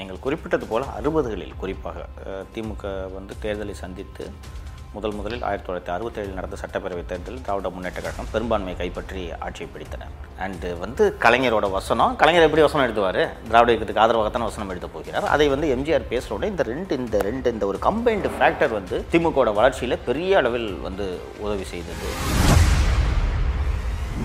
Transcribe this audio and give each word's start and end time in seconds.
நீங்கள் 0.00 0.24
குறிப்பிட்டது 0.24 0.66
போல் 0.72 0.90
அறுபதுகளில் 0.98 1.60
குறிப்பாக 1.64 2.08
திமுக 2.56 2.96
வந்து 3.18 3.34
தேர்தலை 3.44 3.76
சந்தித்து 3.84 4.26
முதல் 4.94 5.14
முதலில் 5.16 5.44
ஆயிரத்தி 5.48 5.66
தொள்ளாயிரத்தி 5.66 5.92
அறுபத்தேழில் 5.94 6.38
நடந்த 6.38 6.56
சட்டப்பேரவை 6.60 7.02
தேர்தலில் 7.10 7.42
திராவிட 7.46 7.68
முன்னேற்ற 7.74 8.00
கழகம் 8.04 8.30
பெரும்பான்மை 8.32 8.72
கைப்பற்றி 8.80 9.22
ஆட்சியை 9.46 9.68
பிடித்தனர் 9.74 10.14
அண்டு 10.44 10.70
வந்து 10.82 11.04
கலைஞரோட 11.24 11.66
வசனம் 11.76 12.16
கலைஞர் 12.22 12.46
எப்படி 12.46 12.64
வசனம் 12.66 12.84
எழுதுவார்? 12.86 13.20
திராவிட 13.50 13.70
இயக்கத்துக்கு 13.72 14.02
ஆதரவாகத்தான் 14.04 14.48
வசனம் 14.48 14.72
எழுத 14.74 14.88
போகிறார். 14.94 15.28
அதை 15.34 15.46
வந்து 15.54 15.68
எம்ஜிஆர் 15.76 16.10
பேசுகிறோட 16.12 16.50
இந்த 16.52 16.64
ரெண்டு 16.72 16.98
இந்த 17.02 17.18
ரெண்டு 17.28 17.52
இந்த 17.54 17.66
ஒரு 17.70 17.80
கம்பைன்டு 17.86 18.32
ஃபேக்டர் 18.38 18.76
வந்து 18.78 18.98
திமுகவோட 19.14 19.52
வளர்ச்சியில் 19.60 20.02
பெரிய 20.08 20.40
அளவில் 20.42 20.68
வந்து 20.88 21.06
உதவி 21.46 21.66
செய்தது. 21.74 22.08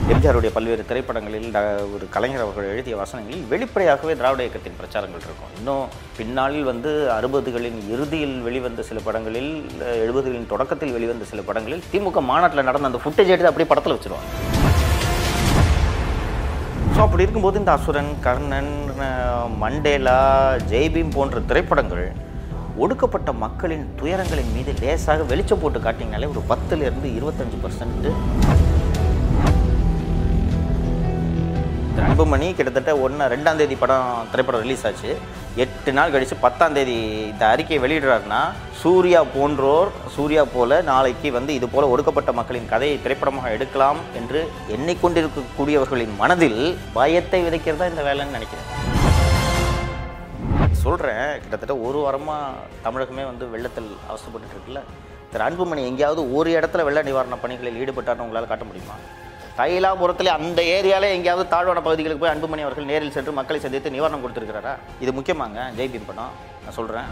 எம்ஜிஆருடைய 0.03 0.49
பல்வேறு 0.55 0.83
திரைப்படங்களில் 0.89 1.47
ஒரு 1.93 2.05
கலைஞர் 2.15 2.43
அவர்கள் 2.45 2.67
எழுதிய 2.71 2.95
வசனங்களில் 3.01 3.45
வெளிப்படையாகவே 3.51 4.13
திராவிட 4.19 4.41
இயக்கத்தின் 4.45 4.75
பிரச்சாரங்கள் 4.79 5.23
இருக்கும். 5.27 5.53
இன்னும் 5.59 5.85
பின்னாளில் 6.17 6.67
வந்து 6.69 6.91
அறுபதுகளின் 7.15 7.79
இறுதியில் 7.93 8.35
வெளிவந்த 8.47 8.83
சில 8.89 8.99
படங்களில் 9.07 9.49
எழுபதுகளின் 10.03 10.51
தொடக்கத்தில் 10.51 10.93
வெளிவந்த 10.97 11.25
சில 11.31 11.41
படங்களில் 11.47 11.83
திமுக 11.93 12.21
மாநாட்டில் 12.31 12.67
நடந்த 12.69 12.91
அந்த 12.91 13.01
ஃபுட்டேஜ் 13.03 13.33
எடுத்து 13.33 13.51
அப்படியே 13.51 13.69
படத்தில் 13.71 13.95
வச்சுருவாங்க. 13.95 14.29
ஸோ 16.93 16.99
அப்படி 17.05 17.25
இருக்கும்போது 17.25 17.59
இந்த 17.61 17.73
அசுரன் 17.77 18.13
கர்ணன் 18.27 18.73
மண்டேலா 19.63 20.19
ஜெய்பீம் 20.73 21.15
போன்ற 21.17 21.39
திரைப்படங்கள் 21.49 22.05
ஒடுக்கப்பட்ட 22.83 23.29
மக்களின் 23.45 23.85
துயரங்களின் 23.99 24.53
மீது 24.55 24.71
லேசாக 24.83 25.25
வெளிச்சம் 25.33 25.61
போட்டு 25.63 25.79
காட்டிங்கனாலே 25.85 26.31
ஒரு 26.35 26.41
பத்துலேருந்து 26.53 27.09
இருபத்தஞ்சு 27.17 27.59
பர்சன்ட் 27.65 28.07
அன்புமணி 32.03 32.47
கிட்டத்தட்ட 32.57 32.91
ஒன்று 33.05 33.25
ரெண்டாம் 33.33 33.59
தேதி 33.59 33.75
படம் 33.81 34.09
திரைப்படம் 34.31 34.63
ரிலீஸ் 34.63 34.83
ஆச்சு. 34.87 35.11
எட்டு 35.63 35.91
நாள் 35.97 36.13
கழித்து 36.13 36.35
பத்தாம் 36.45 36.75
தேதி 36.77 36.95
இந்த 37.31 37.43
அறிக்கையை 37.51 37.79
வெளியிடுறாருன்னா 37.83 38.39
சூர்யா 38.81 39.21
போன்றோர் 39.35 39.89
சூர்யா 40.15 40.43
போல 40.55 40.81
நாளைக்கு 40.89 41.29
வந்து 41.37 41.51
இது 41.59 41.67
போல 41.73 41.87
ஒடுக்கப்பட்ட 41.93 42.31
மக்களின் 42.39 42.69
கதையை 42.73 42.97
திரைப்படமாக 43.05 43.53
எடுக்கலாம் 43.55 43.99
என்று 44.19 44.41
எண்ணிக்கொண்டிருக்கக்கூடியவர்களின் 44.75 46.13
மனதில் 46.21 46.61
பயத்தை 46.97 47.41
விதைக்கிறதா 47.47 47.89
இந்த 47.93 48.03
வேலைன்னு 48.09 48.37
நினைக்கிறேன். 48.37 48.69
சொல்கிறேன் 50.83 51.27
கிட்டத்தட்ட 51.41 51.75
ஒரு 51.87 51.99
வாரமாக 52.05 52.63
தமிழகமே 52.87 53.23
வந்து 53.31 53.45
வெள்ளத்தில் 53.53 53.91
அவசரப்பட்டு 54.09 54.55
இருக்குல்ல. 54.55 54.81
திரு 55.31 55.45
அன்புமணி 55.49 55.83
எங்கேயாவது 55.91 56.23
ஒரு 56.39 56.49
இடத்துல 56.57 56.83
வெள்ள 56.89 56.99
நிவாரண 57.09 57.37
பணிகளில் 57.43 57.79
ஈடுபட்டார்னு 57.83 58.25
உங்களால் 58.25 58.51
காட்ட 58.51 58.65
முடியுமா? 58.71 58.97
தைலாபுரத்தில் 59.57 60.35
அந்த 60.37 60.59
ஏரியாவில் 60.75 61.13
எங்கேயாவது 61.15 61.51
தாழ்வான 61.53 61.81
பகுதிகளுக்கு 61.85 62.23
போய் 62.23 62.33
அன்புமணி 62.33 62.65
அவர்கள் 62.65 62.89
நேரில் 62.91 63.15
சென்று 63.17 63.37
மக்களை 63.39 63.59
சந்தித்து 63.61 63.95
நிவாரணம் 63.95 64.23
கொடுத்துருக்கிறாரா? 64.23 64.73
இது 65.03 65.13
முக்கியமாங்க. 65.19 65.59
ஜெய்பீம் 65.79 66.09
படம் 66.09 66.33
நான் 66.63 66.77
சொல்கிறேன் 66.79 67.09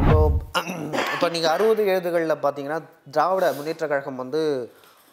இப்போ 0.00 0.18
இப்போ 1.14 1.28
நீங்கள் 1.34 1.52
அறுபது 1.54 1.82
எழுதுகளில் 1.92 2.42
பார்த்தீங்கன்னா 2.44 2.78
திராவிட 3.14 3.46
முன்னேற்ற 3.56 3.86
கழகம் 3.86 4.20
வந்து 4.22 4.40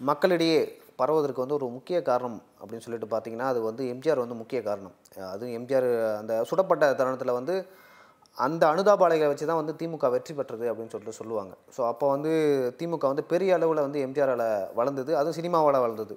மக்களிடையே 0.01 0.59
பரவுவதற்கு 0.99 1.43
வந்து 1.43 1.57
ஒரு 1.57 1.67
முக்கிய 1.77 1.97
காரணம் 2.09 2.37
அப்படின்னு 2.59 2.85
சொல்லிட்டு 2.85 3.09
பார்த்தீங்கன்னா 3.11 3.47
அது 3.53 3.59
வந்து 3.69 3.83
எம்ஜிஆர் 3.93 4.23
வந்து 4.23 4.37
முக்கிய 4.41 4.59
காரணம். 4.69 4.95
அதுவும் 5.33 5.55
எம்ஜிஆர் 5.57 5.89
அந்த 6.21 6.33
சுடப்பட்ட 6.51 6.93
தருணத்தில் 7.01 7.37
வந்து 7.39 7.55
அந்த 8.45 8.63
அனுதாபாலைகளை 8.73 9.27
வச்சு 9.29 9.45
தான் 9.49 9.59
வந்து 9.59 9.73
திமுக 9.79 10.09
வெற்றி 10.15 10.33
பெற்றது 10.39 10.65
அப்படின்னு 10.71 10.93
சொல்லிட்டு 10.93 11.19
சொல்லுவாங்க. 11.19 11.53
ஸோ 11.75 11.81
அப்போ 11.91 12.05
வந்து 12.15 12.31
திமுக 12.79 13.05
வந்து 13.11 13.23
பெரிய 13.31 13.55
அளவில் 13.57 13.85
வந்து 13.85 14.01
எம்ஜிஆரால் 14.07 14.47
வளர்ந்தது. 14.79 15.11
அதுவும் 15.19 15.37
சினிமாவால் 15.39 15.83
வளர்ந்தது. 15.85 16.15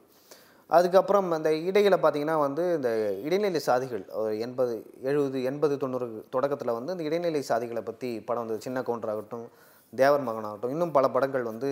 அதுக்கப்புறம் 0.70 1.28
அந்த 1.36 1.50
இடையில 1.68 1.94
பார்த்தீங்கன்னா 2.02 2.36
வந்து 2.46 2.64
இந்த 2.78 2.90
இடைநிலை 3.26 3.60
சாதிகள் 3.68 4.04
ஒரு 4.20 4.34
எண்பது 4.46 4.74
எழுபது 5.10 5.38
எண்பது 5.50 5.76
தொண்ணூறு 5.84 6.06
தொடக்கத்தில் 6.34 6.76
வந்து 6.78 6.94
இந்த 6.96 7.04
இடைநிலை 7.08 7.42
சாதிகளை 7.50 7.82
பற்றி 7.88 8.10
படம் 8.28 8.42
வந்தது. 8.44 8.64
சின்ன 8.66 8.82
கவுண்டராகட்டும் 8.88 9.46
தேவர் 9.92 10.26
மகனாகட்டும் 10.26 10.72
இன்னும் 10.74 10.94
பல 10.96 11.06
படங்கள் 11.14 11.44
வந்து 11.50 11.70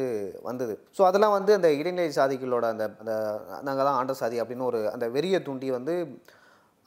வந்தது. 0.48 0.74
ஸோ 0.96 1.02
அதெல்லாம் 1.08 1.34
வந்து 1.36 1.52
அந்த 1.58 1.68
இடைநிலை 1.80 2.10
சாதிகளோட 2.18 2.64
அந்த 2.74 2.84
அந்த 3.02 3.12
நாங்கள் 3.68 3.86
தான் 3.88 3.98
ஆண்ட 4.00 4.14
சாதி 4.22 4.38
அப்படின்னு 4.42 4.68
ஒரு 4.70 4.80
அந்த 4.94 5.08
வெறியை 5.16 5.40
தூண்டி 5.48 5.70
வந்து 5.78 5.94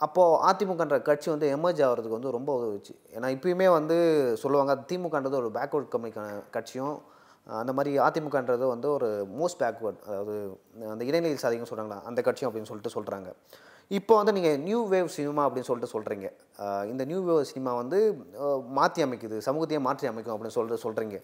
அப்போது 0.02 0.38
அதிமுகன்ற 0.50 0.98
கட்சி 1.08 1.28
வந்து 1.32 1.48
எமர்ஜ் 1.56 1.82
ஆகிறதுக்கு 1.88 2.18
வந்து 2.18 2.36
ரொம்ப 2.38 2.52
உதவுச்சு. 2.60 2.94
ஏன்னா 3.16 3.28
இப்பயுமே 3.36 3.68
வந்து 3.78 3.98
சொல்லுவாங்க 4.44 4.74
திமுகன்றது 4.92 5.40
ஒரு 5.42 5.50
பேக்வர்ட் 5.58 5.92
கம்யூனிக்கான 5.96 6.30
கட்சியும் 6.58 6.96
அந்த 7.48 7.72
மாதிரி 7.78 7.92
அதிமுகன்றது 8.08 8.66
வந்து 8.74 8.88
ஒரு 8.98 9.10
மோஸ்ட் 9.40 9.60
பேக்வர்ட் 9.62 10.02
அதாவது 10.08 10.36
அந்த 10.94 11.02
இடைநிலை 11.10 11.38
சாதிக்கும் 11.44 11.72
சொல்கிறாங்களா 11.72 12.00
அந்த 12.10 12.20
கட்சியும் 12.28 12.50
அப்படின்னு 12.50 12.72
சொல்லிட்டு 12.72 12.96
சொல்கிறாங்க 12.98 13.30
இப்போ 13.98 14.14
வந்து 14.20 14.34
நீங்கள் 14.36 14.60
நியூ 14.68 14.82
வேவ் 14.92 15.10
சினிமா 15.16 15.44
அப்படின்னு 15.46 15.70
சொல்லிட்டு 15.70 15.94
சொல்கிறீங்க 15.94 16.28
இந்த 16.92 17.04
நியூ 17.10 17.22
வேவ் 17.28 17.50
சினிமா 17.52 17.72
வந்து 17.82 17.98
மாற்றி 18.78 19.02
அமைக்குது 19.06 19.38
சமூகத்தையே 19.48 19.82
மாற்றி 19.88 20.06
அமைக்கும் 20.12 20.36
அப்படின்னு 20.36 20.58
சொல்லிட்டு 20.58 20.84
சொல்கிறீங்க 20.86 21.18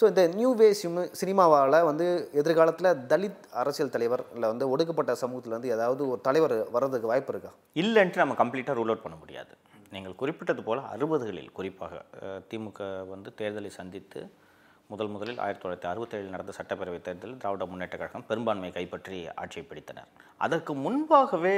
ஸோ 0.00 0.04
இந்த 0.10 0.22
நியூ 0.38 0.50
வே 0.58 0.66
சிமி 0.80 1.02
சினிமாவால் 1.20 1.76
வந்து 1.88 2.04
எதிர்காலத்தில் 2.40 2.88
தலித் 3.12 3.46
அரசியல் 3.60 3.94
தலைவர் 3.94 4.22
இல்லை 4.34 4.48
வந்து 4.52 4.66
ஒடுக்கப்பட்ட 4.72 5.14
சமூகத்தில் 5.22 5.56
வந்து 5.56 5.72
ஏதாவது 5.76 6.02
ஒரு 6.12 6.20
தலைவர் 6.26 6.54
வர்றதுக்கு 6.74 7.10
வாய்ப்பு 7.12 7.32
இருக்கா? 7.34 7.50
இல்லைன்ட்டு 7.82 8.22
நம்ம 8.22 8.36
கம்ப்ளீட்டாக 8.42 8.76
ரூல் 8.78 8.92
அவுட் 8.92 9.04
பண்ண 9.06 9.16
முடியாது. 9.22 9.52
நீங்கள் 9.94 10.14
குறிப்பிட்டது 10.20 10.62
போல் 10.68 10.82
அறுபதுகளில் 10.92 11.50
குறிப்பாக 11.58 12.02
திமுக 12.50 12.80
வந்து 13.14 13.32
தேர்தலை 13.40 13.72
சந்தித்து 13.80 14.22
முதல் 14.92 15.10
முதலில் 15.14 15.40
ஆயிரத்தி 15.44 15.62
தொள்ளாயிரத்தி 15.62 15.88
அறுபத்தேழில் 15.90 16.34
நடந்த 16.34 16.52
சட்டப்பேரவைத் 16.58 17.04
தேர்தலில் 17.06 17.40
திராவிட 17.40 17.64
முன்னேற்ற 17.70 17.96
கழகம் 18.00 18.24
பெரும்பான்மை 18.28 18.70
கைப்பற்றி 18.76 19.18
ஆட்சியை 19.42 19.64
பிடித்தனர். 19.70 20.06
அதற்கு 20.44 20.72
முன்பாகவே 20.84 21.56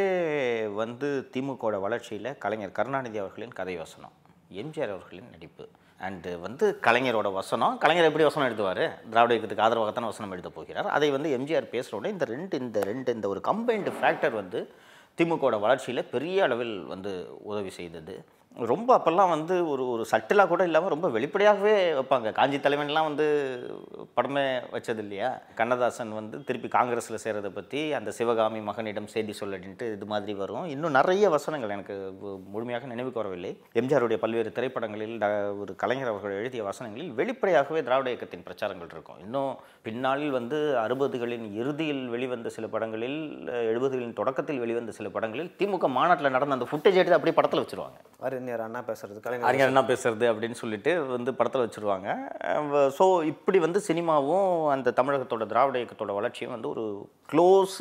வந்து 0.81 1.09
திமுகவோட 1.35 1.77
வளர்ச்சியில் 1.85 2.31
கலைஞர் 2.45 2.75
கருணாநிதி 2.79 3.21
அவர்களின் 3.23 3.55
கதை 3.61 3.75
வசனம் 3.83 4.15
எம்ஜிஆர் 4.63 4.95
அவர்களின் 4.95 5.31
நடிப்பு 5.35 5.67
அண்டு 6.09 6.33
வந்து 6.47 6.67
கலைஞரோட 6.87 7.31
வசனம். 7.39 7.77
கலைஞர் 7.85 8.09
எப்படி 8.09 8.27
வசனம் 8.29 8.49
எழுதுவார்? 8.49 8.83
திராவிட 9.13 9.33
இயக்கத்துக்கு 9.37 9.67
ஆதரவாகத்தான 9.67 10.11
வசனம் 10.13 10.35
எழுத 10.37 10.51
போகிறார். 10.59 10.91
அதை 10.97 11.11
வந்து 11.17 11.31
எம்ஜிஆர் 11.39 11.73
பேசுகிறோட 11.77 12.07
இந்த 12.15 12.29
ரெண்டு 12.35 12.59
இந்த 12.65 12.81
ரெண்டு 12.91 13.15
இந்த 13.19 13.29
ஒரு 13.35 13.43
கம்பைன்டு 13.51 13.93
ஃபேக்டர் 14.01 14.37
வந்து 14.41 14.61
திமுகவோட 15.21 15.57
வளர்ச்சியில் 15.67 16.09
பெரிய 16.17 16.43
அளவில் 16.49 16.77
வந்து 16.95 17.13
உதவி 17.53 17.73
செய்தது. 17.81 18.17
ரொம்ப 18.57 18.91
அப்போல்லாம் 18.97 19.33
வந்து 19.33 19.55
ஒரு 19.73 19.83
ஒரு 19.93 20.05
சட்டிலாக 20.11 20.51
கூட 20.53 20.63
இல்லாமல் 20.69 20.93
ரொம்ப 20.93 21.09
வெளிப்படையாகவே 21.17 21.75
வைப்பாங்க. 21.99 22.29
காஞ்சி 22.39 22.59
தலைவன்லாம் 22.65 23.07
வந்து 23.09 23.27
படமே 24.17 24.43
வச்சது 24.73 25.03
இல்லையா? 25.05 25.29
கண்ணதாசன் 25.59 26.13
வந்து 26.19 26.37
திருப்பி 26.49 26.69
காங்கிரஸில் 26.69 27.23
சேர்றதை 27.25 27.51
பற்றி 27.59 27.81
அந்த 27.99 28.11
சிவகாமி 28.17 28.61
மகனிடம் 28.69 29.09
செய்தி 29.15 29.35
சொல்லடின்ட்டு 29.41 29.87
இது 29.97 30.07
மாதிரி 30.13 30.35
வரும். 30.41 30.67
இன்னும் 30.75 30.97
நிறைய 30.99 31.29
வசனங்கள் 31.37 31.75
எனக்கு 31.77 31.97
முழுமையாக 32.55 32.91
நினைவுக்கு 32.93 33.23
வரவில்லை. 33.23 33.53
எம்ஜிஆருடைய 33.83 34.19
பல்வேறு 34.25 34.53
திரைப்படங்களில் 34.59 35.17
ஒரு 35.63 35.75
கலைஞர் 35.85 36.13
அவர்கள் 36.13 36.39
எழுதிய 36.41 36.65
வசனங்களில் 36.71 37.15
வெளிப்படையாகவே 37.21 37.83
திராவிட 37.89 38.11
இயக்கத்தின் 38.15 38.47
பிரச்சாரங்கள் 38.49 38.93
இருக்கும். 38.97 39.23
இன்னும் 39.27 39.55
பின்னாளில் 39.89 40.37
வந்து 40.39 40.61
அறுபதுகளின் 40.85 41.47
இறுதியில் 41.61 42.05
வெளிவந்த 42.17 42.49
சில 42.59 42.67
படங்களில் 42.75 43.19
எழுபதுகளின் 43.73 44.19
தொடக்கத்தில் 44.21 44.63
வெளிவந்த 44.67 44.93
சில 44.99 45.09
படங்களில் 45.17 45.51
திமுக 45.63 45.89
மாநாட்டில் 45.99 46.35
நடந்த 46.39 46.59
அந்த 46.59 46.69
ஃபுட்டேஜ் 46.73 47.01
எடுத்து 47.01 47.19
அப்படியே 47.19 47.39
படத்தில் 47.41 47.65
வச்சிருவாங்க. 47.65 47.99
அறிஞர் 48.41 48.65
அண்ணா 48.67 48.81
பேசுறது. 48.89 49.19
கலைஞர் 49.25 49.49
அறிஞர் 49.49 49.73
என்ன 49.73 49.83
பேசுறது 49.93 50.27
அப்படின்னு 50.33 50.61
சொல்லிட்டு 50.61 50.93
வந்து 51.15 51.31
படத்தில் 51.39 51.65
வச்சுருவாங்க. 51.65 52.09
ஸோ 52.99 53.07
இப்படி 53.33 53.59
வந்து 53.67 53.81
சினிமாவும் 53.89 54.51
அந்த 54.75 54.95
தமிழகத்தோட 54.99 55.47
திராவிட 55.53 55.79
இயக்கத்தோட 55.81 56.15
வளர்ச்சியும் 56.19 56.55
வந்து 56.57 56.71
ஒரு 56.75 56.85
க்ளோஸ் 57.33 57.81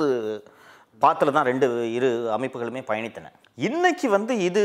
பாத்தில் 1.02 1.36
தான் 1.36 1.48
ரெண்டு 1.50 1.68
இரு 1.98 2.10
அமைப்புகளுமே 2.36 2.82
பயணித்தன. 2.90 3.28
இன்னைக்கு 3.68 4.08
வந்து 4.16 4.34
இது 4.48 4.62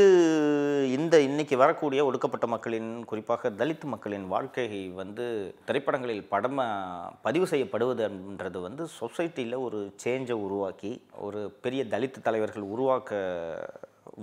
இந்த 0.97 1.15
இன்னைக்கு 1.27 1.55
வரக்கூடிய 1.61 1.99
ஒடுக்கப்பட்ட 2.09 2.45
மக்களின் 2.53 2.89
குறிப்பாக 3.09 3.49
தலித் 3.61 3.85
மக்களின் 3.93 4.27
வாழ்க்கை 4.33 4.67
வந்து 5.01 5.25
திரைப்படங்களில் 5.67 6.21
படம 6.33 6.67
பதிவு 7.25 7.47
செய்யப்படுவதுன்றது 7.51 8.61
வந்து 8.67 8.85
சொசைட்டியில் 8.99 9.63
ஒரு 9.67 9.79
சேஞ்சை 10.03 10.37
உருவாக்கி 10.45 10.93
ஒரு 11.27 11.41
பெரிய 11.65 11.83
தலித் 11.93 12.25
தலைவர்கள் 12.27 12.71
உருவாக்க 12.73 13.21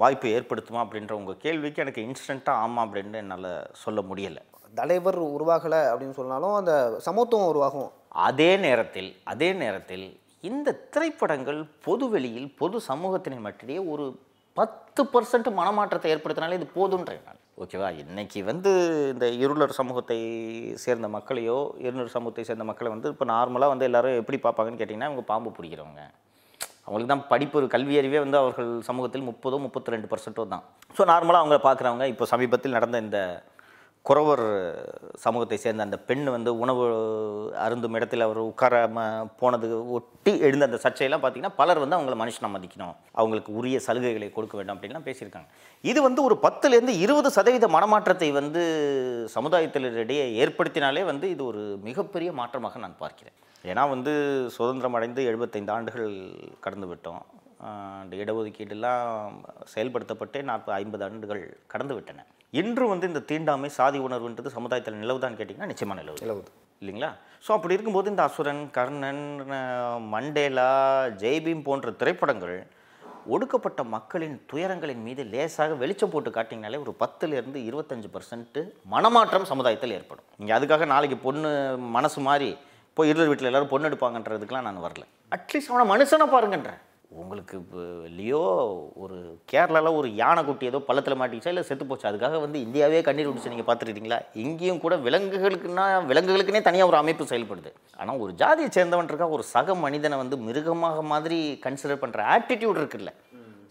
வாய்ப்பு 0.01 0.29
ஏற்படுத்துமா 0.37 0.81
அப்படின்ற 0.85 1.13
உங்கள் 1.21 1.41
கேள்விக்கு 1.45 1.83
எனக்கு 1.85 2.05
இன்ஸ்டண்ட்டாக 2.07 2.63
ஆமாம் 2.65 2.85
அப்படின்னு 2.85 3.21
என்னால் 3.23 3.51
சொல்ல 3.83 4.01
முடியலை. 4.11 4.43
தலைவர் 4.81 5.19
உருவாகலை 5.37 5.81
அப்படின்னு 5.91 6.19
சொன்னாலும் 6.21 6.55
அந்த 6.61 6.75
சமத்துவம் 7.07 7.51
உருவாகும். 7.53 7.91
அதே 8.29 8.51
நேரத்தில் 8.67 9.11
அதே 9.33 9.51
நேரத்தில் 9.63 10.07
இந்த 10.51 10.69
திரைப்படங்கள் 10.95 11.61
பொதுவெளியில் 11.87 12.49
பொது 12.61 12.77
சமூகத்தினர் 12.91 13.47
மட்டிடையே 13.47 13.83
ஒரு 13.93 14.07
பத்து 14.57 15.03
பர்சன்ட் 15.13 15.49
மனமாற்றத்தை 15.59 16.09
ஏற்படுத்தினாலே 16.15 16.59
இது 16.59 16.67
போதுன்றேன் 16.79 17.23
நான் 17.29 17.39
ஓகேவா 17.63 17.89
இன்னைக்கு 18.03 18.41
வந்து 18.49 18.71
இந்த 19.13 19.27
இருளர் 19.43 19.79
சமூகத்தை 19.79 20.19
சேர்ந்த 20.85 21.09
மக்களையோ 21.17 21.59
இருளர் 21.87 22.15
சமூகத்தை 22.17 22.45
சேர்ந்த 22.49 22.65
மக்களை 22.71 22.91
வந்து 22.95 23.13
இப்போ 23.15 23.27
நார்மலாக 23.33 23.73
வந்து 23.73 23.89
எல்லாரும் 23.89 24.21
எப்படி 24.21 24.39
பார்ப்பாங்கன்னு 24.45 24.81
கேட்டிங்கன்னா 24.81 25.11
அவங்க 25.11 25.25
பாம்பு 25.33 25.51
பிடிக்கிறவங்க. 25.57 26.05
அவங்களுக்கு 26.87 27.13
தான் 27.15 27.29
படிப்பு 27.33 27.59
ஒரு 27.61 27.67
கல்வி 27.75 27.95
அறிவே 28.01 28.21
வந்து 28.25 28.39
அவர்கள் 28.43 28.71
சமூகத்தில் 28.89 29.29
முப்பதோ 29.31 29.59
முப்பத்தி 29.65 29.95
ரெண்டு 29.95 30.11
பர்சன்ட்டோ 30.13 30.45
தான் 30.53 30.65
ஸோ 30.99 31.05
நார்மலாக 31.13 31.43
அவங்க 31.43 31.59
பார்க்குறவங்க 31.69 32.07
இப்போ 32.13 32.27
சமீபத்தில் 32.35 32.77
நடந்த 32.79 32.99
இந்த 33.07 33.19
குறவர் 34.07 34.43
சமூகத்தை 35.25 35.57
சேர்ந்த 35.65 35.85
அந்த 35.87 35.99
பெண் 36.07 36.25
வந்து 36.35 36.51
உணவு 36.63 36.85
அருந்தும் 37.65 37.97
இடத்தில் 37.99 38.25
அவர் 38.27 38.41
உட்காராம 38.49 39.05
போனது 39.41 39.69
ஒட்டி 39.97 40.33
எழுந்த 40.47 40.69
அந்த 40.69 40.79
சர்ச்சையெல்லாம் 40.85 41.23
பார்த்தீங்கன்னா 41.25 41.59
பலர் 41.61 41.83
வந்து 41.83 41.97
அவங்கள 41.99 42.17
மனுஷனை 42.23 42.49
மதிக்கணும். 42.55 42.97
அவங்களுக்கு 43.21 43.53
உரிய 43.61 43.79
சலுகைகளை 43.87 44.29
கொடுக்க 44.39 44.57
வேண்டும் 44.59 44.75
அப்படின்லாம் 44.77 45.07
பேசியிருக்காங்க. 45.09 45.49
இது 45.85 46.03
வந்து 46.09 46.21
ஒரு 46.29 46.37
பத்துலேருந்து 46.47 46.97
இருபது 47.05 47.31
சதவீத 47.37 47.69
மனமாற்றத்தை 47.77 48.31
வந்து 48.41 48.65
சமுதாயத்தினரிடையே 49.37 50.27
ஏற்படுத்தினாலே 50.45 51.05
வந்து 51.13 51.29
இது 51.37 51.45
ஒரு 51.53 51.63
மிகப்பெரிய 51.89 52.33
மாற்றமாக 52.41 52.83
நான் 52.87 53.01
பார்க்கிறேன். 53.05 53.37
ஏன்னா 53.71 53.83
வந்து 53.95 54.13
சுதந்திரம் 54.57 54.97
அடைந்து 54.99 55.23
எழுபத்தைந்து 55.31 55.73
ஆண்டுகள் 55.77 56.11
கடந்து 56.65 56.87
விட்டோம். 56.91 57.23
இந்த 58.05 58.15
இடஒதுக்கீடெல்லாம் 58.23 59.35
செயல்படுத்தப்பட்டே 59.73 60.41
நாற்பது 60.49 60.75
ஐம்பது 60.79 61.05
ஆண்டுகள் 61.07 61.43
கடந்து 61.73 61.95
விட்டன. 61.97 62.25
இன்று 62.61 62.85
வந்து 62.93 63.09
இந்த 63.11 63.21
தீண்டாமை 63.31 63.69
சாதி 63.79 63.99
உணர்வுன்றது 64.07 64.51
சமுதாயத்தில் 64.57 65.01
நிலவுதான்னு 65.03 65.39
கேட்டிங்கன்னா 65.41 65.71
நிச்சயமாக 65.73 65.99
நிலவு 66.01 66.23
நிலவுது. 66.25 66.51
இல்லைங்களா? 66.83 67.11
ஸோ 67.45 67.51
அப்படி 67.57 67.77
இருக்கும்போது 67.77 68.11
இந்த 68.13 68.23
அசுரன் 68.29 68.65
கர்ணன் 68.77 69.25
மண்டேலா 70.15 70.71
ஜெய்பீம் 71.23 71.67
போன்ற 71.69 71.91
திரைப்படங்கள் 72.01 72.57
ஒடுக்கப்பட்ட 73.35 73.81
மக்களின் 73.95 74.37
துயரங்களின் 74.51 75.03
மீது 75.07 75.23
லேசாக 75.33 75.75
வெளிச்சம் 75.83 76.13
போட்டு 76.13 76.31
காட்டிங்கனாலே 76.37 76.83
ஒரு 76.85 76.93
பத்துலேருந்து 77.03 77.59
இருபத்தஞ்சு 77.69 78.09
பர்சன்ட் 78.15 78.59
மனமாற்றம் 78.95 79.51
சமுதாயத்தில் 79.53 79.97
ஏற்படும். 79.99 80.27
இங்கே 80.43 80.55
அதுக்காக 80.59 80.87
நாளைக்கு 80.95 81.19
பொண்ணு 81.27 81.51
மனசு 81.97 82.21
மாறி 82.29 82.51
போய் 82.97 83.11
இருளர் 83.11 83.31
வீட்டில் 83.31 83.51
எல்லாரும் 83.51 83.73
பொண்ணு 83.75 83.89
எடுப்பாங்கன்றதுக்கெலாம் 83.89 84.67
நான் 84.69 84.87
வரல. 84.87 85.05
அட்லீஸ்ட் 85.37 85.71
அவனை 85.73 85.85
மனுஷனை 85.93 86.27
பாருங்கன்றேன். 86.33 86.81
உங்களுக்கு 87.21 87.57
லியோ 88.19 88.43
ஒரு 89.03 89.17
கேரளாவில் 89.51 89.97
ஒரு 89.99 90.09
யானை 90.21 90.43
குட்டி 90.47 90.69
ஏதோ 90.71 90.79
பள்ளத்தில் 90.87 91.19
மாட்டிச்சா 91.21 91.51
இல்லை 91.53 91.65
செத்து 91.71 91.85
போச்சு? 91.89 92.07
அதுக்காக 92.11 92.39
வந்து 92.45 92.59
இந்தியாவே 92.67 93.01
கண்ணீர் 93.09 93.29
விடுச்சு 93.29 93.53
நீங்கள் 93.53 93.69
பார்த்துருக்கீங்களா? 93.69 94.19
இங்கேயும் 94.45 94.81
கூட 94.85 94.97
விலங்குகளுக்குன்னா 95.07 95.85
விலங்குகளுக்குனே 96.11 96.63
தனியாக 96.69 96.91
ஒரு 96.93 96.99
அமைப்பு 97.01 97.27
செயல்படுது. 97.33 97.73
ஆனால் 98.01 98.23
ஒரு 98.25 98.33
ஜாதியை 98.43 98.71
சேர்ந்தவன்றக்கா 98.77 99.29
ஒரு 99.37 99.45
சக 99.55 99.75
மனிதனை 99.85 100.19
வந்து 100.23 100.39
மிருகமாக 100.47 101.03
மாதிரி 101.13 101.41
கன்சிடர் 101.67 102.03
பண்ணுற 102.05 102.23
ஆட்டிடியூட் 102.37 102.81
இருக்குல்ல 102.83 103.13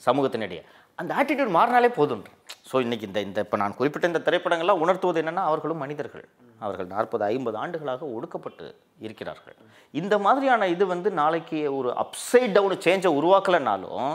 சமூகத்தினிடையே. 0.07 0.63
அந்த 0.99 1.11
ஆட்டிடியூட் 1.19 1.57
மாறினாலே 1.57 1.91
போதுன்ற 1.99 2.29
ஸோ 2.69 2.77
இன்னைக்கு 2.85 3.07
இந்த 3.09 3.19
இந்த 3.27 3.39
இப்போ 3.45 3.57
நான் 3.63 3.77
குறிப்பிட்ட 3.79 4.11
இந்த 4.11 4.21
திரைப்படங்கள்லாம் 4.27 4.81
உணர்த்துவது 4.83 5.21
என்னென்னா 5.21 5.45
அவர்களும் 5.49 5.83
மனிதர்கள். 5.83 6.25
அவர்கள் 6.65 6.89
நாற்பது 6.95 7.23
ஐம்பது 7.33 7.57
ஆண்டுகளாக 7.63 8.07
ஒடுக்கப்பட்டு 8.17 8.65
இருக்கிறார்கள். 9.05 9.55
இந்த 10.01 10.15
மாதிரியான 10.25 10.67
இது 10.73 10.83
வந்து 10.93 11.09
நாளைக்கு 11.21 11.59
ஒரு 11.77 11.89
அப்சைட் 12.03 12.53
டவுன் 12.57 12.83
சேஞ்சை 12.85 13.11
உருவாக்கலைனாலும் 13.19 14.11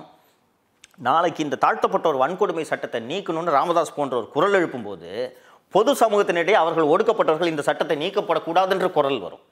நாளைக்கு 1.08 1.40
இந்த 1.46 1.56
தாழ்த்தப்பட்ட 1.64 2.06
ஒரு 2.12 2.18
வன்கொடுமை 2.24 2.64
சட்டத்தை 2.70 3.00
நீக்கணும்னு 3.10 3.56
ராமதாஸ் 3.58 3.96
போன்ற 3.96 4.14
ஒரு 4.20 4.28
குரல் 4.36 4.56
எழுப்பும்போது 4.58 5.10
பொது 5.74 5.92
சமூகத்தினிடையே 6.02 6.56
அவர்கள் 6.62 6.90
ஒடுக்கப்பட்டவர்கள் 6.92 7.52
இந்த 7.52 7.62
சட்டத்தை 7.68 7.96
நீக்கப்படக்கூடாதுன்ற 8.02 8.88
குரல் 8.98 9.18
வரும். 9.24 9.42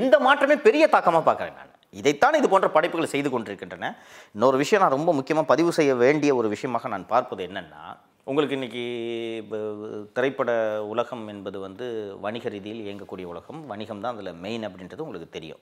இந்த 0.00 0.14
மாற்றமே 0.26 0.56
பெரிய 0.66 0.84
தாக்கமாக 0.94 1.24
பார்க்குறேன் 1.28 1.56
நான். 1.60 1.72
இதைத்தான் 2.00 2.36
இது 2.40 2.46
போன்ற 2.52 2.68
படைப்புகள் 2.74 3.12
செய்து 3.14 3.28
கொண்டிருக்கின்றன. 3.30 3.90
இன்னொரு 4.34 4.56
விஷயம் 4.62 4.82
நான் 4.84 4.96
ரொம்ப 4.96 5.12
முக்கியமாக 5.18 5.50
பதிவு 5.52 5.70
செய்ய 5.78 5.92
வேண்டிய 6.04 6.30
ஒரு 6.40 6.48
விஷயமாக 6.54 6.88
நான் 6.94 7.10
பார்ப்பது 7.14 7.42
என்னென்னா 7.48 7.84
உங்களுக்கு 8.30 8.56
இன்னைக்கு 8.56 8.84
திரைப்பட 10.14 10.50
உலகம் 10.92 11.22
என்பது 11.32 11.58
வந்து 11.64 11.86
வணிக 12.24 12.48
ரீதியில் 12.54 12.80
இயங்கக்கூடிய 12.86 13.26
உலகம். 13.32 13.60
வணிகம் 13.72 14.00
தான் 14.04 14.16
அதில் 14.16 14.40
மெயின் 14.44 14.66
அப்படின்றது 14.68 15.04
உங்களுக்கு 15.04 15.28
தெரியும். 15.36 15.60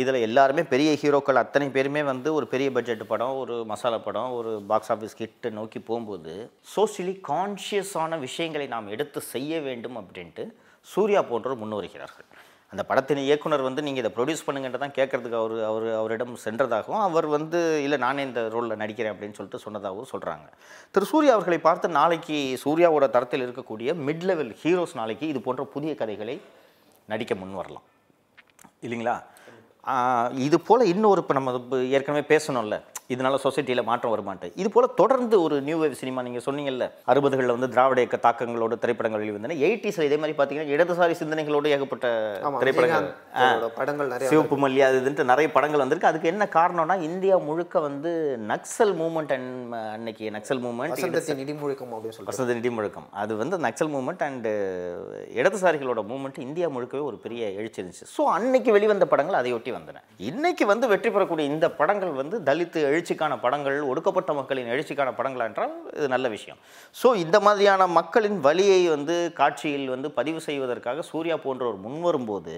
இதில் 0.00 0.18
எல்லாருமே 0.28 0.62
பெரிய 0.72 0.92
ஹீரோக்கள் 1.02 1.40
அத்தனை 1.42 1.66
பேருமே 1.74 2.02
வந்து 2.10 2.28
ஒரு 2.38 2.46
பெரிய 2.52 2.68
பட்ஜெட் 2.76 3.04
படம் 3.12 3.40
ஒரு 3.42 3.56
மசாலா 3.72 3.98
படம் 4.06 4.30
ஒரு 4.38 4.52
பாக்ஸ் 4.70 4.92
ஆஃபீஸ் 4.94 5.18
கிட்ட 5.20 5.50
நோக்கி 5.58 5.82
போகும்போது 5.90 6.34
சோஷியலி 6.76 7.14
கான்ஷியஸான 7.30 8.20
விஷயங்களை 8.26 8.68
நாம் 8.74 8.92
எடுத்து 8.96 9.22
செய்ய 9.34 9.60
வேண்டும் 9.68 10.00
அப்படின்ட்டு 10.02 10.46
சூர்யா 10.86 11.22
போன்றோர் 11.32 11.62
முன்வருகிறார்கள். 11.64 12.28
அந்த 12.72 12.82
படத்தின் 12.90 13.20
இயக்குனர் 13.26 13.64
வந்து 13.66 13.82
நீங்கள் 13.86 14.02
இதை 14.02 14.10
ப்ரொடியூஸ் 14.16 14.44
பண்ணுங்கன்ற 14.46 14.78
தான் 14.82 14.94
கேட்கறதுக்கு 14.98 15.38
அவர் 15.40 15.54
அவர் 15.70 15.86
அவரிடம் 16.00 16.32
சென்றதாகவும் 16.44 17.02
அவர் 17.06 17.26
வந்து 17.34 17.58
இல்லை 17.86 17.98
நானே 18.04 18.22
இந்த 18.28 18.42
ரோலில் 18.54 18.80
நடிக்கிறேன் 18.82 19.12
அப்படின்னு 19.14 19.38
சொல்லிட்டு 19.38 19.64
சொன்னதாகவும் 19.64 20.10
சொல்கிறாங்க 20.12 20.46
திரு. 20.94 21.10
சூர்யா 21.12 21.34
அவர்களை 21.36 21.58
பார்த்து 21.68 21.96
நாளைக்கு 21.98 22.38
சூர்யாவோட 22.64 23.08
தரத்தில் 23.16 23.44
இருக்கக்கூடிய 23.46 23.94
மிட் 24.06 24.24
லெவல் 24.30 24.52
ஹீரோஸ் 24.62 24.96
நாளைக்கு 25.00 25.26
இது 25.32 25.42
போன்ற 25.48 25.64
புதிய 25.74 25.94
கதைகளை 26.02 26.36
நடிக்க 27.12 27.34
முன் 27.42 27.58
வரலாம். 27.60 27.86
இல்லைங்களா? 28.86 29.16
இது 30.46 30.56
போல் 30.68 30.90
இன்னொரு 30.94 31.20
இப்போ 31.22 31.34
நம்ம 31.38 31.78
ஏற்கனவே 31.96 32.24
பேசணும்ல. 32.32 32.76
இதனால 33.14 33.38
சொசைட்டியில் 33.44 33.86
மாற்றம் 33.90 34.12
வருமான்ட்டு. 34.14 34.50
இது 34.62 34.68
போல் 34.74 34.88
தொடர்ந்து 35.00 35.36
ஒரு 35.44 35.56
நியூ 35.68 35.78
வேவ் 35.82 35.98
சினிமா 36.02 36.22
நீங்கள் 36.26 36.44
சொன்னீங்கல்ல 36.48 36.86
அறுபதுகளில் 37.12 37.54
வந்து 37.56 37.70
திராவிட 37.74 38.00
இயக்க 38.04 38.20
தாக்கங்களோட 38.26 38.78
திரைப்படங்கள் 38.84 39.22
வெளிவந்தன. 39.24 39.56
எயிட்டிஸில் 39.66 40.06
இதே 40.08 40.18
மாதிரி 40.22 40.36
பார்த்தீங்கன்னா 40.38 40.72
இடதுசாரி 40.76 41.16
சிந்தனைகளோடு 41.22 41.72
ஏகப்பட்ட 41.76 42.06
திரைப்படங்கள். 42.62 43.08
படங்கள் 43.78 44.12
நிறைய 44.14 44.30
சிவப்பு 44.32 44.56
மல்லி 44.64 44.82
அது 44.88 45.00
இதுன்ட்டு 45.02 45.28
நிறைய 45.32 45.48
படங்கள் 45.56 45.82
வந்திருக்கு. 45.84 46.10
அதுக்கு 46.12 46.30
என்ன 46.34 46.48
காரணம்னா 46.58 46.96
இந்தியா 47.10 47.36
முழுக்க 47.48 47.80
வந்து 47.88 48.12
நக்சல் 48.52 48.94
மூமெண்ட் 49.02 49.34
அண்ட் 49.36 49.76
அன்னைக்கு 49.96 50.32
நக்சல் 50.36 50.62
அப்படின்னு 50.64 50.98
சொல்லிட்டு. 50.98 52.30
வசந்த 52.30 52.54
நிதி 52.58 52.70
முழக்கம். 52.78 53.06
அது 53.22 53.32
வந்து 53.42 53.58
நக்சல் 53.66 53.92
மூமெண்ட் 53.94 54.24
அண்டு 54.28 54.50
இடதுசாரிகளோட 55.40 56.00
மூமெண்ட் 56.12 56.38
இந்தியா 56.46 56.68
முழுக்கவே 56.76 57.02
ஒரு 57.10 57.18
பெரிய 57.24 57.42
எழுச்சி 57.60 57.80
இருந்துச்சு. 57.80 58.06
ஸோ 58.16 58.24
அன்னைக்கு 58.36 58.70
வெளிவந்த 58.76 59.06
படங்கள் 59.12 59.38
அதையொட்டி 59.40 59.70
வந்தன. 59.78 60.02
இன்னைக்கு 60.30 60.64
வந்து 60.72 60.86
வெற்றி 60.92 61.10
பெறக்கூடிய 61.14 61.46
இந்த 61.52 61.66
படங்கள் 61.80 62.12
வந்து 62.20 62.38
தலித்து 62.48 62.80
எழுச்சிக்கான 63.02 63.36
படங்கள் 63.44 63.78
ஒடுக்கப்பட்ட 63.90 64.32
மக்களின் 64.38 64.72
எழுச்சிக்கான 64.74 65.10
படங்களா 65.18 65.44
என்றால் 65.50 65.72
இது 65.98 66.06
நல்ல 66.14 66.26
விஷயம். 66.36 66.58
ஸோ 67.00 67.08
இந்த 67.24 67.36
மாதிரியான 67.46 67.86
மக்களின் 67.98 68.38
வழியை 68.46 68.80
வந்து 68.94 69.16
காட்சியில் 69.40 69.92
வந்து 69.94 70.08
பதிவு 70.18 70.40
செய்வதற்காக 70.48 71.02
சூர்யா 71.10 71.36
போன்றவர் 71.44 71.84
முன்வரும்போது 71.84 72.56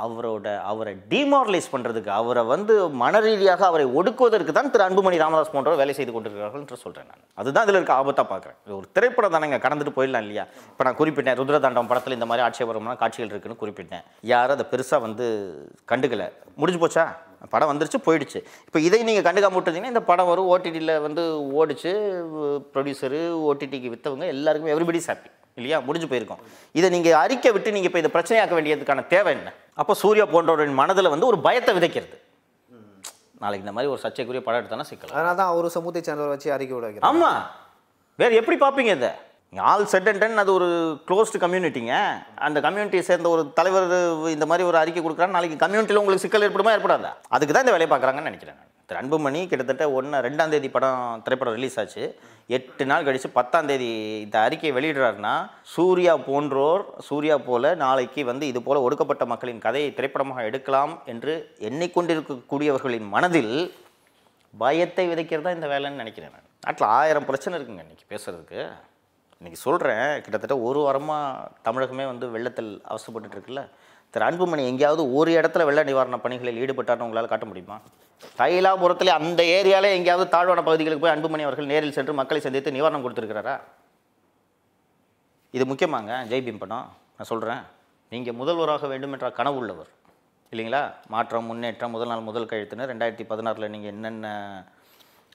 அவரோட 0.00 0.46
அவரை 0.70 0.92
டிமாரலைஸ் 1.10 1.68
பண்ணுறதுக்கு 1.72 2.10
அவரை 2.20 2.42
வந்து 2.52 2.74
மனரீதியாக 3.02 3.62
அவரை 3.68 3.84
ஒடுக்குவதற்கு 3.98 4.52
தான் 4.56 4.70
திரு 4.72 4.84
அன்புமணி 4.86 5.20
ராமதாஸ் 5.22 5.52
போன்றவர் 5.54 5.80
வேலை 5.82 5.94
செய்து 5.98 6.12
கொண்டிருக்கிறார்கள் 6.14 6.62
என்று 6.62 6.80
சொல்கிறேன் 6.84 7.08
நான். 7.10 7.22
அதுதான் 7.40 7.66
இதில் 7.66 7.78
இருக்க 7.78 7.94
ஆபத்தாக 8.00 8.26
பார்க்குறேன். 8.32 8.58
இது 8.64 8.74
ஒரு 8.78 8.88
திரைப்படம் 8.96 9.34
தானேங்க 9.34 9.60
கடந்துட்டு 9.66 9.96
போயிடலாம் 9.98 10.24
இல்லையா? 10.26 10.46
இப்போ 10.72 10.84
நான் 10.88 10.98
குறிப்பிட்டேன் 11.02 11.38
ருத்ரதாண்டம் 11.40 11.90
படத்தில் 11.92 12.18
இந்த 12.18 12.28
மாதிரி 12.30 12.44
ஆட்சேபரமான 12.48 12.96
காட்சிகள் 13.04 13.32
இருக்குன்னு 13.32 13.62
குறிப்பிட்டேன். 13.62 14.04
யாரும் 14.34 14.56
அதை 14.56 14.66
பெருசாக 14.72 15.06
வந்து 15.06 15.28
கண்டுக்கலை. 15.92 16.28
முடிஞ்சு 16.60 16.82
போச்சா? 16.84 17.06
படம் 17.54 17.70
வந்துருச்சு 17.72 17.98
போயிடுச்சு. 18.06 18.38
இப்போ 18.66 18.80
இதை 18.80 19.02
நீங்கள் 19.02 19.26
கண்டுக்காம 19.26 19.56
விட்டுருந்தீங்கன்னா 19.56 19.94
இந்த 19.94 20.04
படம் 20.10 20.26
வரும் 20.26 20.48
ஓடிடியில் 20.52 21.00
வந்து 21.00 21.22
ஓடிச்சு 21.60 21.92
ப்ரொடியூசரு 22.74 23.20
ஓடிடிக்கு 23.48 23.90
விற்றவங்க 23.94 24.26
எல்லாருக்குமே 24.26 24.74
எவ்ரிபடி 24.74 25.02
ஹாப்பி 25.08 25.30
இல்லையா? 25.56 25.80
முடிஞ்சு 25.80 26.08
போயிருக்கோம். 26.08 26.40
இதை 26.74 26.90
நீங்கள் 26.90 27.18
அறிக்கை 27.24 27.50
விட்டு 27.52 27.72
நீங்கள் 27.72 27.90
இப்போ 27.90 27.98
இதை 27.98 28.10
பிரச்சனையாக்க 28.16 28.54
வேண்டியதுக்கான 28.58 29.06
தேவை 29.06 29.32
என்ன? 29.36 29.52
அப்போ 29.74 29.94
சூர்யா 30.02 30.26
போன்றவரின் 30.34 30.80
மனதில் 30.82 31.12
வந்து 31.14 31.26
ஒரு 31.26 31.38
பயத்தை 31.40 31.74
விதைக்கிறது. 31.78 32.16
நாளைக்கு 33.40 33.64
இந்த 33.64 33.72
மாதிரி 33.76 33.90
ஒரு 33.92 34.00
சர்ச்சைக்குரிய 34.02 34.42
படம் 34.44 34.60
எடுத்தானா 34.60 34.86
சிக்கலாம். 34.90 35.16
அதனால 35.16 35.34
தான் 35.34 35.50
அவர் 35.52 35.74
சமூகத்தை 35.76 36.02
சேர்ந்தவரை 36.02 36.34
வச்சு 36.34 36.52
அறிக்கை 36.52 36.74
விட 36.76 36.86
வைக்கிறார். 36.86 37.08
ஆமா. 37.10 37.30
வேற 38.18 38.30
எப்படி 38.40 38.56
பார்ப்பீங்க 38.64 38.92
இதை? 38.98 39.10
ஆல் 39.52 39.84
செட் 39.90 40.08
அண்ட் 40.10 40.22
டன் 40.22 40.40
அது 40.42 40.50
ஒரு 40.58 40.68
க்ளோஸ்டு 41.08 41.40
கம்யூனிட்டிங்க 41.42 41.92
அந்த 42.46 42.58
கம்யூனிட்டியை 42.64 43.04
சேர்ந்த 43.08 43.28
ஒரு 43.34 43.42
தலைவர் 43.58 43.86
இந்த 44.36 44.46
மாதிரி 44.50 44.64
ஒரு 44.70 44.78
அறிக்கை 44.80 45.02
கொடுக்குறாரு. 45.02 45.36
நாளைக்கு 45.36 45.62
கம்யூனிட்டியில் 45.62 46.00
உங்களுக்கு 46.00 46.24
சிக்கல் 46.24 46.44
ஏற்படுமா 46.46 46.72
ஏற்படாதா? 46.76 47.12
அதுக்கு 47.34 47.54
தான் 47.54 47.64
இந்த 47.64 47.74
வேலையை 47.74 47.90
பார்க்குறாங்கன்னு 47.92 48.30
நினைக்கிறேன் 48.30 48.58
நான். 48.58 48.72
திரு 48.88 48.98
அன்புமணி 49.00 49.40
கிட்டத்தட்ட 49.50 49.84
ஒன்று 49.98 50.18
ரெண்டாம் 50.26 50.52
தேதி 50.54 50.68
படம் 50.74 50.98
திரைப்படம் 51.24 51.56
ரிலீஸ் 51.58 51.78
ஆச்சு. 51.82 52.02
எட்டு 52.56 52.84
நாள் 52.90 53.06
கழித்து 53.06 53.28
பத்தாம் 53.38 53.68
தேதி 53.70 53.88
இந்த 54.24 54.36
அறிக்கையை 54.46 54.72
வெளியிடுறாருன்னா 54.76 55.32
சூர்யா 55.74 56.12
போன்றோர் 56.28 56.82
சூர்யா 57.08 57.36
போல 57.48 57.74
நாளைக்கு 57.84 58.24
வந்து 58.30 58.44
இது 58.52 58.60
போல 58.66 58.82
ஒடுக்கப்பட்ட 58.86 59.24
மக்களின் 59.32 59.64
கதையை 59.66 59.88
திரைப்படமாக 59.98 60.44
எடுக்கலாம் 60.50 60.92
என்று 61.12 61.34
எண்ணிக்கொண்டிருக்கக்கூடியவர்களின் 61.70 63.08
மனதில் 63.16 63.54
பயத்தை 64.54 65.06
விதைக்கிறது 65.12 65.46
தான் 65.46 65.58
இந்த 65.58 65.68
வேலைன்னு 65.72 66.02
நினைக்கிறேன் 66.02 66.34
நான். 66.34 66.46
நாட்டில் 66.66 66.92
ஆயிரம் 66.98 67.28
பிரச்சனை 67.30 67.56
இருக்குங்க 67.58 67.84
இன்றைக்கி 67.86 68.06
பேசுகிறதுக்கு 68.12 68.60
இன்றைக்கி 69.40 69.58
சொல்கிறேன் 69.64 70.06
கிட்டத்தட்ட 70.24 70.54
ஒரு 70.66 70.80
வாரமாக 70.84 71.48
தமிழகமே 71.66 72.04
வந்து 72.10 72.26
வெள்ளத்தில் 72.34 72.70
அவசரப்பட்டுருக்குல்ல 72.92 73.62
திரு 74.14 74.24
அன்புமணி 74.28 74.62
எங்கேயாவது 74.70 75.02
ஒரு 75.18 75.30
இடத்துல 75.38 75.64
வெள்ள 75.68 75.80
நிவாரண 75.88 76.16
பணிகளில் 76.24 76.60
ஈடுபட்டார்னு 76.62 77.06
உங்களால் 77.06 77.28
காட்ட 77.32 77.46
முடியுமா? 77.50 77.76
தைலாபுரத்தில் 78.38 79.16
அந்த 79.18 79.40
ஏரியாவில் 79.56 79.96
எங்கேயாவது 79.96 80.26
தாழ்வான 80.34 80.62
பகுதிகளுக்கு 80.68 81.04
போய் 81.04 81.14
அன்புமணி 81.14 81.46
அவர்கள் 81.46 81.70
நேரில் 81.72 81.96
சென்று 81.96 82.12
மக்களை 82.20 82.40
சந்தித்து 82.46 82.76
நிவாரணம் 82.76 83.04
கொடுத்துருக்கிறாரா? 83.04 83.56
இது 85.54 85.66
முக்கியமாங்க 85.72 86.12
ஜெய்பீம் 86.32 86.62
படம் 86.62 86.86
நான் 87.16 87.30
சொல்கிறேன் 87.32 87.62
நீங்கள் 88.12 88.38
முதல்வராக 88.40 88.86
வேண்டும் 88.92 89.14
என்ற 89.16 89.28
கனவு 89.40 89.60
உள்ளவர் 89.62 89.90
இல்லைங்களா? 90.52 90.82
மாற்றம் 91.14 91.48
முன்னேற்றம் 91.50 91.94
முதல் 91.96 92.12
நாள் 92.12 92.28
முதல் 92.30 92.50
கழுத்துன்னு 92.50 92.90
ரெண்டாயிரத்தி 92.92 93.26
பதினாறில் 93.32 93.72
நீங்கள் 93.74 93.92
என்னென்ன 93.94 94.26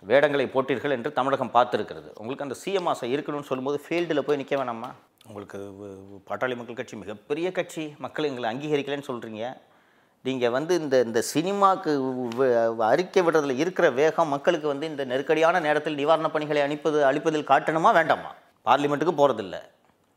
வேடங்களை 0.06 0.46
போட்டீர்கள் 0.46 0.90
என்று 0.90 1.14
தமிழகம் 1.14 1.52
பார்த்துருக்கிறது. 1.54 2.12
உங்களுக்கு 2.16 2.40
அந்த 2.40 2.56
சிஎம் 2.66 2.88
ஆசை 2.88 3.16
இருக்கணும்னு 3.16 3.42
சொல்லும்போது 3.42 3.84
ஃபீல்டில் 3.90 4.20
போய் 4.20 4.38
நிற்க 4.38 4.56
வேணாமா? 4.56 4.92
உங்களுக்கு 5.28 5.58
பாட்டாளி 6.28 6.56
மக்கள் 6.56 6.76
கட்சி 6.76 6.98
மிகப்பெரிய 6.98 7.52
கட்சி. 7.52 7.94
மக்கள் 7.98 8.26
எங்களை 8.26 8.56
அங்கீகரிக்கலைன்னு 8.56 9.04
சொல்கிறீங்க 9.08 9.58
நீங்கள் 10.24 10.50
வந்து 10.50 10.80
இந்த 10.80 11.02
இந்த 11.02 11.22
சினிமாவுக்கு 11.22 12.02
வ- 12.38 12.76
அறிக்கை 12.78 13.24
விடுறதுல 13.24 13.56
இருக்கிற 13.56 13.90
வேகம் 13.90 14.28
மக்களுக்கு 14.28 14.68
வந்து 14.68 14.88
இந்த 14.88 15.04
நெருக்கடியான 15.04 15.60
நேரத்தில் 15.60 15.96
நிவாரணப் 15.96 16.34
பணிகளை 16.34 16.62
அனுப்பது 16.62 17.12
அளிப்பதில் 17.12 17.48
காட்டணுமா 17.48 17.94
வேண்டாமா? 17.94 18.34
பார்லிமெண்ட்டுக்கு 18.66 19.14
போகிறதில்ல 19.18 19.56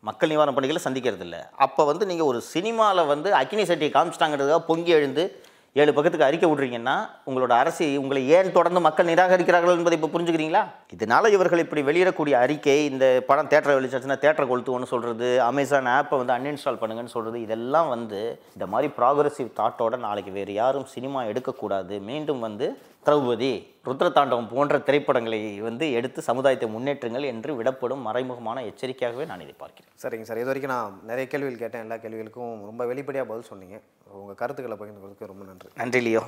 மக்கள் 0.01 0.29
நிவாரண 0.29 0.57
பணிகளை 0.57 0.83
சந்திக்கிறதில்ல. 0.85 1.35
அப்போ 1.57 1.85
வந்து 1.85 2.07
நீங்கள் 2.07 2.27
ஒரு 2.27 2.41
சினிமாவில் 2.41 3.07
வந்து 3.07 3.35
அக்கினி 3.35 3.63
சட்டியை 3.63 3.91
காமிச்சிட்டாங்கிறதுக்காக 3.91 4.59
பொங்கி 4.59 4.91
எழுந்து 4.91 5.43
ஏழு 5.83 5.93
பக்கத்துக்கு 5.95 6.27
அறிக்கை 6.27 6.49
விட்றீங்கன்னா 6.51 6.95
உங்களோட 7.29 7.53
அரசு 7.61 7.87
உங்களை 8.01 8.21
ஏன் 8.37 8.53
தொடர்ந்து 8.57 8.81
மக்கள் 8.85 9.09
நிராகரிக்கிறார்கள் 9.09 9.77
என்பதை 9.77 9.97
இப்போ 9.99 10.11
புரிஞ்சுக்கிறீங்களா? 10.13 10.61
இதனால 10.95 11.31
இவர்கள் 11.37 11.63
இப்படி 11.65 11.83
வெளியிடக்கூடிய 11.89 12.35
அறிக்கை 12.43 12.77
இந்த 12.91 13.07
படம் 13.29 13.51
தேட்டரை 13.53 13.75
வெளிச்சாச்சுன்னா 13.79 14.19
தேட்டரை 14.25 14.47
கொளுத்துவோன்னு 14.51 14.91
சொல்கிறது 14.93 15.29
அமேசான் 15.49 15.91
ஆப்பை 15.97 16.19
வந்து 16.21 16.37
அன்இன்ஸ்டால் 16.37 16.81
பண்ணுங்கன்னு 16.83 17.15
சொல்கிறது 17.17 17.41
இதெல்லாம் 17.47 17.89
வந்து 17.95 18.21
இந்த 18.57 18.67
மாதிரி 18.75 18.91
ப்ராக்ரஸிவ் 18.99 19.51
தாட்டோட 19.59 19.99
நாளைக்கு 20.07 20.35
வேறு 20.39 20.55
யாரும் 20.61 20.87
சினிமா 20.95 21.23
எடுக்கக்கூடாது. 21.31 22.01
மீண்டும் 22.11 22.45
வந்து 22.47 22.69
திரௌபதி 23.09 23.53
ருத்ரதாண்டவம் 23.89 24.49
போன்ற 24.53 24.79
திரைப்படங்களை 24.79 25.41
வந்து 25.67 25.87
எடுத்து 25.99 26.21
சமுதாயத்தை 26.29 26.69
முன்னேற்றுங்கள் 26.77 27.27
என்று 27.33 27.51
விடப்படும் 27.59 28.07
மறைமுகமான 28.07 28.63
எச்சரிக்கையாகவே 28.71 29.27
நான் 29.31 29.45
இதை 29.47 29.55
பார்க்கிறேன். 29.59 29.91
சரிங்க 30.05 30.29
சார். 30.29 30.41
இது 30.43 30.51
வரைக்கும் 30.53 30.75
நான் 30.77 30.95
நிறைய 31.11 31.27
கேள்விகள் 31.33 31.63
கேட்டேன். 31.65 31.85
எல்லா 31.87 31.99
கேள்விகளுக்கும் 32.05 32.55
ரொம்ப 32.71 32.85
வெளிப்படையாக 32.93 33.29
பதில் 33.33 33.51
சொன்னீங்க. 33.51 33.77
உங்கள் 34.21 34.35
கருத்துக்களை 34.35 34.79
பகிர்ந்து 34.79 35.03
கொடுக்க 35.03 35.27
ரொம்ப 35.27 35.45
நன்றி. 35.45 35.69
நன்றி 35.75 36.01
லியோ. 36.01 36.23